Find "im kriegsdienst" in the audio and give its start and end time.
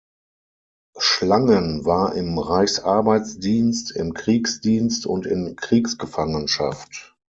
3.95-5.05